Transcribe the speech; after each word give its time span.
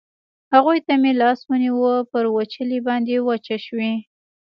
هغوی 0.53 0.79
ته 0.85 0.93
مې 1.01 1.11
لاس 1.21 1.39
ونیو، 1.49 1.91
پر 2.11 2.23
وچولې 2.35 2.79
باندې 2.87 3.15
وچه 3.27 3.57
شوې. 3.65 3.93